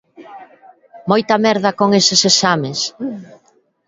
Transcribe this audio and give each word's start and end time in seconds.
Moita 1.11 1.35
merda 1.45 1.69
con 1.79 1.89
eses 1.99 2.21
exames! 2.31 2.79